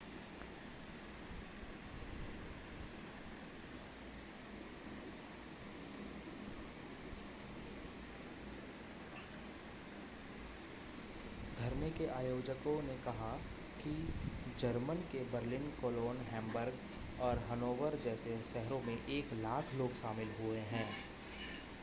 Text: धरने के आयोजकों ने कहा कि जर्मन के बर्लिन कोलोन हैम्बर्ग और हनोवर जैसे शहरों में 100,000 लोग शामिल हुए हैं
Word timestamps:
धरने 11.57 11.89
के 11.89 12.05
आयोजकों 12.07 12.81
ने 12.83 12.95
कहा 13.05 13.31
कि 13.83 13.93
जर्मन 14.59 15.03
के 15.11 15.23
बर्लिन 15.33 15.69
कोलोन 15.81 16.17
हैम्बर्ग 16.31 17.21
और 17.21 17.43
हनोवर 17.49 17.97
जैसे 18.03 18.37
शहरों 18.45 18.81
में 18.81 18.97
100,000 18.97 19.73
लोग 19.77 19.95
शामिल 19.95 20.31
हुए 20.41 20.59
हैं 20.71 20.85